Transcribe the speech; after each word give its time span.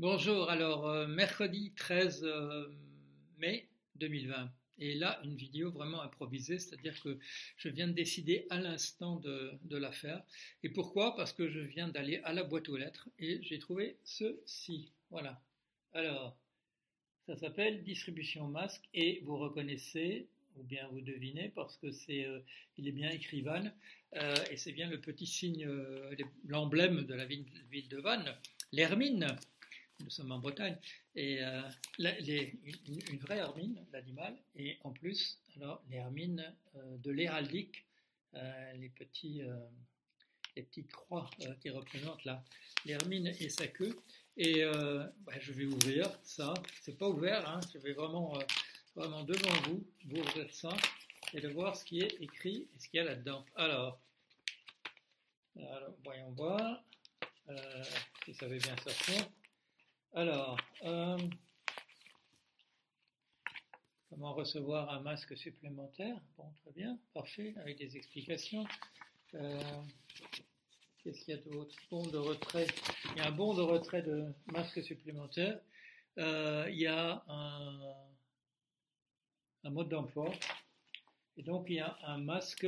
Bonjour, 0.00 0.48
alors 0.48 0.88
euh, 0.88 1.06
mercredi 1.06 1.74
13 1.76 2.24
euh, 2.24 2.68
mai 3.36 3.68
2020. 3.96 4.50
Et 4.78 4.94
là, 4.94 5.20
une 5.24 5.36
vidéo 5.36 5.70
vraiment 5.70 6.00
improvisée, 6.00 6.58
c'est-à-dire 6.58 6.98
que 7.02 7.18
je 7.58 7.68
viens 7.68 7.86
de 7.86 7.92
décider 7.92 8.46
à 8.48 8.58
l'instant 8.58 9.16
de, 9.16 9.76
la 9.76 9.92
faire. 9.92 10.22
Et 10.62 10.70
pourquoi? 10.70 11.14
Parce 11.16 11.34
que 11.34 11.50
je 11.50 11.60
viens 11.60 11.88
d'aller 11.88 12.16
à 12.24 12.32
la 12.32 12.44
boîte 12.44 12.70
aux 12.70 12.78
lettres 12.78 13.10
et 13.18 13.42
j'ai 13.42 13.58
trouvé 13.58 13.98
ceci. 14.02 14.90
Voilà. 15.10 15.38
Alors, 15.92 16.34
ça 17.26 17.36
s'appelle 17.36 17.84
distribution 17.84 18.48
masque 18.48 18.88
et 18.94 19.20
vous 19.26 19.36
reconnaissez 19.36 20.28
ou 20.56 20.62
bien 20.62 20.88
vous 20.92 21.02
devinez 21.02 21.50
parce 21.54 21.76
que 21.76 21.90
c'est, 21.90 22.24
euh, 22.24 22.40
il 22.78 22.88
est 22.88 22.92
bien 22.92 23.10
écrit 23.10 23.42
Vannes 23.42 23.74
et 24.50 24.56
c'est 24.56 24.72
bien 24.72 24.88
le 24.88 24.98
petit 24.98 25.26
signe, 25.26 25.68
l'emblème 26.46 27.04
de 27.04 27.14
la 27.14 27.26
ville, 27.26 27.44
ville 27.70 27.88
de 27.88 27.98
Vannes, 27.98 28.34
l'hermine 28.72 29.36
nous 30.02 30.10
sommes 30.10 30.32
en 30.32 30.38
Bretagne, 30.38 30.76
et 31.14 31.42
euh, 31.42 31.62
une, 31.98 33.18
vraie 33.18 33.38
hermine, 33.38 33.84
l'animal, 33.92 34.36
et 34.56 34.78
en 34.84 34.90
plus, 34.90 35.38
alors, 35.56 35.82
les 35.90 35.96
hermines 35.96 36.54
euh, 36.76 36.96
de 36.98 37.10
l'héraldique, 37.10 37.84
euh, 38.34 38.72
les, 38.74 38.88
petits, 38.88 39.42
les 40.56 40.62
petites 40.62 40.92
croix 40.92 41.28
qui 41.60 41.70
représentent 41.70 42.24
l'hermine 42.84 43.26
et 43.26 43.48
sa 43.48 43.66
queue. 43.66 43.98
Et 44.36 44.64
bah, 45.24 45.38
je 45.40 45.52
vais 45.52 45.64
ouvrir 45.64 46.08
ça, 46.22 46.54
c'est 46.80 46.96
pas 46.96 47.08
ouvert, 47.08 47.46
hein, 47.48 47.60
je 47.74 47.78
vais 47.78 47.92
vraiment, 47.92 48.38
vraiment 48.94 49.24
devant 49.24 49.52
vous, 49.68 49.84
vous 50.04 50.16
ouvrir 50.16 50.50
ça, 50.52 50.74
et 51.34 51.40
de 51.40 51.48
voir 51.48 51.76
ce 51.76 51.84
qui 51.84 52.00
est 52.00 52.20
écrit 52.20 52.68
et 52.74 52.78
ce 52.78 52.88
qu'il 52.88 52.98
y 52.98 53.00
a 53.00 53.04
là-dedans. 53.04 53.44
Alors, 53.56 54.00
alors, 55.56 55.94
voyons 56.04 56.30
voir 56.30 56.82
si 58.24 58.32
ça 58.32 58.46
veut 58.46 58.58
bien 58.58 58.76
sortir. 58.76 59.26
Alors, 60.12 60.56
euh, 60.82 61.16
comment 64.08 64.34
recevoir 64.34 64.90
un 64.90 65.00
masque 65.00 65.36
supplémentaire? 65.36 66.20
Bon, 66.36 66.52
très 66.62 66.72
bien, 66.72 66.98
parfait, 67.14 67.54
avec 67.58 67.78
des 67.78 67.96
explications. 67.96 68.66
Euh, 69.34 69.62
qu'est-ce 70.98 71.24
qu'il 71.24 71.34
y 71.36 71.38
a 71.38 71.40
d'autre? 71.40 71.76
Bon 71.92 72.04
de 72.08 72.18
retrait. 72.18 72.66
Il 73.12 73.18
y 73.18 73.20
a 73.20 73.28
un 73.28 73.30
bon 73.30 73.54
de 73.54 73.62
retrait 73.62 74.02
de 74.02 74.34
masque 74.46 74.82
supplémentaire. 74.82 75.60
Euh, 76.18 76.66
il 76.68 76.78
y 76.78 76.88
a 76.88 77.22
un, 77.28 77.94
un 79.62 79.70
mode 79.70 79.90
d'emploi. 79.90 80.32
Et 81.36 81.44
donc, 81.44 81.66
il 81.68 81.76
y 81.76 81.80
a 81.80 81.96
un 82.02 82.18
masque. 82.18 82.66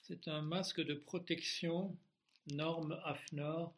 C'est 0.00 0.26
un 0.28 0.40
masque 0.40 0.80
de 0.80 0.94
protection 0.94 1.94
norme 2.46 2.98
AFNOR 3.04 3.74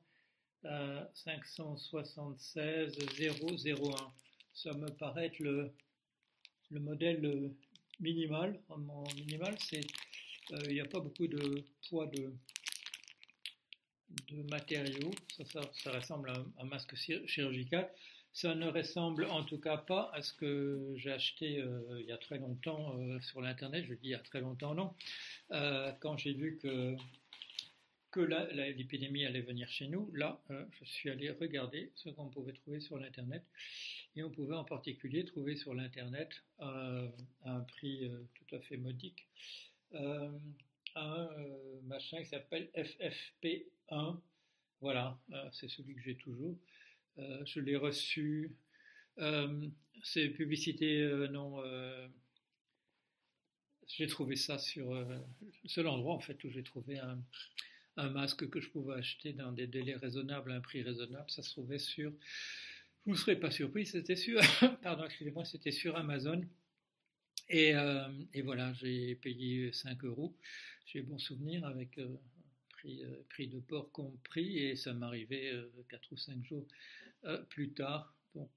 576 0.63 2.97
001. 3.19 4.13
Ça 4.55 4.73
me 4.73 4.89
paraît 4.89 5.27
être 5.27 5.39
le, 5.39 5.71
le 6.71 6.81
modèle 6.81 7.53
minimal. 8.01 8.59
Minimal, 9.17 9.55
c'est 9.61 9.83
euh, 10.53 10.59
il 10.69 10.75
n'y 10.75 10.81
a 10.81 10.87
pas 10.87 11.01
beaucoup 11.01 11.27
de 11.27 11.65
poids 11.89 12.07
de, 12.07 12.33
de 14.31 14.43
matériaux. 14.51 15.11
Ça, 15.37 15.61
ça, 15.73 15.93
ressemble 15.93 16.31
à 16.31 16.45
un, 16.59 16.65
masque 16.65 16.95
chirurgical. 16.95 17.91
Ça 18.33 18.55
ne 18.55 18.69
ressemble 18.69 19.25
en 19.25 19.45
tout 19.45 19.59
cas 19.59 19.79
pas 19.79 20.11
à 20.13 20.21
ce 20.21 20.35
que 20.35 20.93
j'ai 20.97 21.11
acheté 21.11 21.59
euh, 21.59 22.01
il 22.01 22.07
y 22.07 22.13
a 22.13 22.19
très 22.19 22.39
longtemps 22.39 22.95
euh, 22.99 23.19
sur 23.21 23.41
l'internet. 23.41 23.87
Je 23.89 23.95
dis 23.95 24.09
il 24.09 24.11
y 24.11 24.15
a 24.15 24.19
très 24.19 24.41
longtemps, 24.41 24.75
non. 24.75 24.95
quand 26.01 26.19
j'ai 26.19 26.35
vu 26.35 26.59
que 26.59 26.97
que 28.17 28.23
l'épidémie 28.23 29.27
allait 29.27 29.43
venir 29.43 29.69
chez 29.69 29.89
nous, 29.89 30.11
là, 30.15 30.41
euh, 30.51 30.65
je 30.81 30.85
suis 30.87 31.11
allé 31.11 31.31
regarder 31.33 31.93
ce 31.97 32.09
qu'on 32.09 32.31
pouvait 32.31 32.55
trouver 32.55 32.81
sur 32.81 32.99
l'Internet. 32.99 33.45
Et 34.17 34.23
on 34.23 34.31
pouvait 34.31 34.55
en 34.55 34.65
particulier 34.65 35.27
trouver 35.27 35.55
sur 35.55 35.75
l'Internet 35.75 36.31
euh, 36.61 37.07
à 37.45 37.53
un 37.57 37.61
prix 37.61 38.07
euh, 38.07 38.25
tout 38.35 38.57
à 38.57 38.61
fait 38.61 38.79
modique 38.79 39.29
un 40.95 41.29
machin 41.85 42.19
qui 42.23 42.27
s'appelle 42.27 42.71
FFP1. 42.75 44.19
Voilà, 44.81 45.19
c'est 45.53 45.69
celui 45.69 45.95
que 45.95 46.01
j'ai 46.03 46.17
toujours. 46.17 46.59
je 47.19 47.61
l'ai 47.61 47.77
reçu. 47.77 48.57
c'est 50.03 50.29
publicité 50.31 51.07
non. 51.31 51.63
j'ai 53.87 54.07
trouvé 54.07 54.37
ça 54.37 54.59
sur 54.59 54.93
le 54.95 55.23
seul 55.67 55.87
endroit 55.87 56.15
en 56.15 56.21
fait 56.21 56.43
où 56.45 56.51
j'ai 56.51 56.65
trouvé 56.65 56.99
un, 56.99 57.23
un 57.97 58.11
masque 58.11 58.49
que 58.49 58.61
je 58.61 58.71
pouvais 58.71 58.95
acheter 58.95 59.33
dans 59.33 59.53
des 59.53 59.67
délais 59.67 59.97
raisonnables, 59.97 60.53
à 60.53 60.57
un 60.57 60.61
prix 60.61 60.83
raisonnable, 60.83 61.31
ça 61.31 61.43
se 61.43 61.51
trouvait 61.51 61.79
sur, 61.79 62.13
vous 63.05 63.13
ne 63.13 63.17
serez 63.17 63.37
pas 63.37 63.51
surpris, 63.51 63.87
c'était 63.87 64.17
sur, 64.17 64.41
pardon, 64.83 65.05
excusez-moi, 65.05 65.45
c'était 65.45 65.73
sur 65.73 65.97
Amazon. 65.97 66.43
Et, 67.49 67.75
euh, 67.75 68.09
voilà, 68.43 68.73
j'ai 68.75 69.15
payé 69.15 69.73
5 69.73 70.05
euros. 70.05 70.37
J'ai 70.87 71.03
bon 71.03 71.19
souvenir 71.19 71.65
avec 71.65 71.97
euh, 71.99 72.17
prix, 72.71 73.05
euh, 73.05 73.23
prix, 73.29 73.49
de 73.49 73.61
port 73.61 73.91
compris 73.93 74.59
et 74.59 74.77
ça 74.77 74.93
m'arrivait 74.93 75.53
4 75.89 76.13
ou 76.13 76.17
5 76.17 76.45
jours 76.45 76.67
plus 77.49 77.73
tard. 77.73 78.15
Donc, 78.35 78.51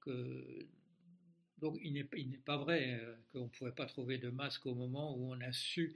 donc 1.60 1.80
il 1.82 1.94
n'est 1.94 2.38
pas 2.38 2.58
vrai 2.58 3.00
qu'on 3.32 3.46
ne 3.46 3.50
pouvait 3.50 3.72
pas 3.72 3.86
trouver 3.86 4.18
de 4.18 4.30
masque 4.30 4.66
au 4.66 4.76
moment 4.76 5.16
où 5.16 5.32
on 5.32 5.40
a 5.42 5.52
su 5.52 5.96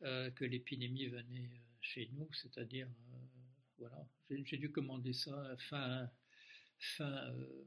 que 0.00 0.44
l'épidémie 0.44 1.06
venait 1.06 1.50
chez 1.84 2.10
nous, 2.14 2.28
c'est-à-dire, 2.32 2.88
euh, 2.88 3.16
voilà, 3.78 4.08
j'ai 4.30 4.56
dû 4.56 4.72
commander 4.72 5.12
ça 5.12 5.56
euh, 7.00 7.66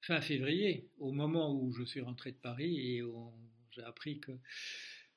fin 0.00 0.20
février, 0.20 0.88
au 0.98 1.12
moment 1.12 1.54
où 1.54 1.72
je 1.72 1.84
suis 1.84 2.00
rentré 2.00 2.32
de 2.32 2.38
Paris 2.38 2.96
et 2.96 3.02
j'ai 3.72 3.82
appris 3.82 4.20
que, 4.20 4.32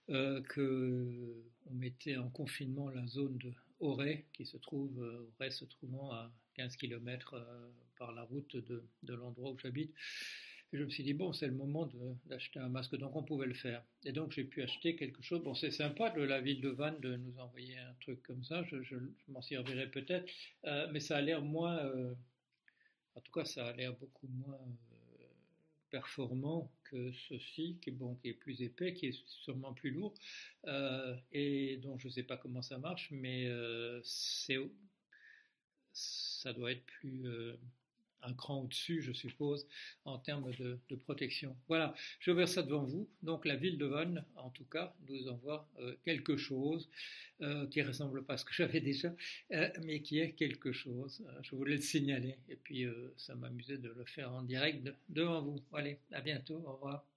euh, 0.09 0.41
que 0.43 1.45
on 1.65 1.73
mettait 1.73 2.17
en 2.17 2.29
confinement 2.29 2.89
la 2.89 3.07
zone 3.07 3.37
de 3.37 3.53
Auray, 3.79 4.25
qui 4.33 4.45
se 4.45 4.57
trouve, 4.57 4.99
Auray 5.37 5.51
se 5.51 5.65
trouvant 5.65 6.11
à 6.11 6.31
15 6.55 6.75
km 6.75 7.35
par 7.97 8.11
la 8.11 8.23
route 8.23 8.57
de 8.57 9.13
l'endroit 9.13 9.51
où 9.51 9.59
j'habite. 9.59 9.95
Et 10.73 10.77
je 10.77 10.83
me 10.83 10.89
suis 10.89 11.03
dit, 11.03 11.13
bon, 11.13 11.33
c'est 11.33 11.47
le 11.47 11.53
moment 11.53 11.89
d'acheter 12.25 12.59
un 12.59 12.69
masque, 12.69 12.95
donc 12.95 13.15
on 13.15 13.23
pouvait 13.23 13.45
le 13.45 13.53
faire. 13.53 13.83
Et 14.05 14.13
donc 14.13 14.31
j'ai 14.31 14.45
pu 14.45 14.61
acheter 14.61 14.95
quelque 14.95 15.21
chose. 15.21 15.43
Bon, 15.43 15.53
c'est 15.53 15.71
sympa 15.71 16.09
de 16.11 16.21
la 16.21 16.39
ville 16.39 16.61
de 16.61 16.69
Vannes 16.69 16.99
de 17.01 17.17
nous 17.17 17.37
envoyer 17.39 17.77
un 17.77 17.93
truc 17.99 18.23
comme 18.23 18.43
ça, 18.43 18.63
je, 18.63 18.95
m'en 19.27 19.41
servirai 19.41 19.91
peut-être, 19.91 20.31
euh, 20.65 20.87
mais 20.91 21.01
ça 21.01 21.17
a 21.17 21.21
l'air 21.21 21.41
moins, 21.41 21.77
euh, 21.77 22.13
en 23.15 23.21
tout 23.21 23.31
cas, 23.33 23.43
ça 23.43 23.67
a 23.67 23.73
l'air 23.73 23.93
beaucoup 23.97 24.27
moins 24.27 24.55
euh, 24.55 25.25
performant 25.89 26.71
que 26.85 27.11
ceci, 27.11 27.77
qui 27.81 27.89
est, 27.89 27.93
bon, 27.93 28.15
qui 28.15 28.29
est 28.29 28.33
plus 28.33 28.61
épais, 28.61 28.93
qui 28.93 29.07
est 29.07 29.27
sûrement 29.27 29.73
plus 29.73 29.91
lourd, 29.91 30.13
et 31.33 31.77
dont 31.83 31.97
je 31.97 32.07
ne 32.07 32.13
sais 32.13 32.23
pas 32.23 32.37
comment 32.37 32.61
ça 32.61 32.77
marche, 32.77 33.09
mais 33.11 33.49
c'est, 34.03 34.57
ça 35.91 36.53
doit 36.53 36.71
être 36.71 36.85
plus 36.85 37.25
un 38.23 38.33
cran 38.33 38.61
au-dessus, 38.61 39.01
je 39.01 39.11
suppose, 39.13 39.67
en 40.05 40.17
termes 40.17 40.51
de, 40.51 40.79
protection. 41.05 41.55
Voilà, 41.67 41.93
je 42.19 42.31
vais 42.31 42.47
ça 42.47 42.63
devant 42.63 42.83
vous. 42.83 43.07
Donc 43.23 43.45
la 43.45 43.55
ville 43.55 43.77
de 43.77 43.85
Vannes, 43.85 44.23
en 44.35 44.49
tout 44.49 44.65
cas, 44.65 44.93
nous 45.09 45.27
envoie 45.27 45.67
euh, 45.79 45.95
quelque 46.03 46.37
chose 46.37 46.89
euh, 47.41 47.65
qui 47.67 47.81
ne 47.81 47.87
ressemble 47.87 48.23
pas 48.23 48.33
à 48.33 48.37
ce 48.37 48.45
que 48.45 48.53
j'avais 48.57 48.81
déjà, 48.81 49.13
euh, 49.51 49.69
mais 49.83 50.01
qui 50.01 50.19
est 50.19 50.33
quelque 50.33 50.71
chose. 50.71 51.23
je 51.41 51.55
voulais 51.55 51.75
le 51.75 51.81
signaler 51.81 52.37
et 52.49 52.55
puis 52.55 52.85
ça 53.17 53.35
m'amusait 53.35 53.77
de 53.77 53.89
le 53.89 54.05
faire 54.05 54.31
en 54.31 54.43
direct 54.43 54.87
devant 55.09 55.41
vous. 55.41 55.61
Allez, 55.73 55.97
à 56.11 56.21
bientôt, 56.21 56.61
au 56.65 56.73
revoir. 56.73 57.10